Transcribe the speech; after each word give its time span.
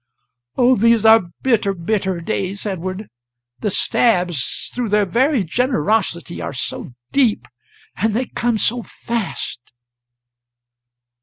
"Oh, 0.57 0.75
these 0.75 1.05
are 1.05 1.25
bitter, 1.43 1.75
bitter 1.75 2.21
days, 2.21 2.65
Edward. 2.65 3.07
The 3.59 3.69
stabs, 3.69 4.71
through 4.73 4.89
their 4.89 5.05
very 5.05 5.43
generosity, 5.43 6.41
are 6.41 6.53
so 6.53 6.93
deep 7.11 7.47
and 7.97 8.15
they 8.15 8.25
come 8.25 8.57
so 8.57 8.81
fast!" 8.81 9.59